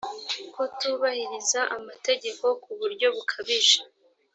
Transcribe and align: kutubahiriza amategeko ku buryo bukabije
kutubahiriza 0.53 1.61
amategeko 1.77 2.45
ku 2.61 2.71
buryo 2.79 3.07
bukabije 3.15 3.79